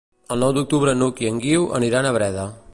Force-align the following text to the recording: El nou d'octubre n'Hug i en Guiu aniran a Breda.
El 0.35 0.39
nou 0.43 0.53
d'octubre 0.57 0.95
n'Hug 1.01 1.23
i 1.25 1.31
en 1.33 1.39
Guiu 1.45 1.71
aniran 1.81 2.09
a 2.13 2.19
Breda. 2.21 2.51